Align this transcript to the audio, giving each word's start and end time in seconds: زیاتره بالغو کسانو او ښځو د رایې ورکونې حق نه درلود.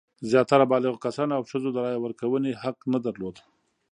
زیاتره 0.29 0.65
بالغو 0.71 1.01
کسانو 1.05 1.33
او 1.37 1.43
ښځو 1.51 1.69
د 1.73 1.77
رایې 1.85 1.99
ورکونې 2.01 2.51
حق 2.61 2.77
نه 2.93 2.99
درلود. 3.05 3.35